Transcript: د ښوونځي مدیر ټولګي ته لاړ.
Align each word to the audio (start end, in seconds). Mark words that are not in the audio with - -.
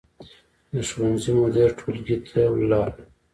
د 0.71 0.73
ښوونځي 0.89 1.31
مدیر 1.41 1.69
ټولګي 1.79 2.17
ته 2.27 2.41
لاړ. 2.71 2.91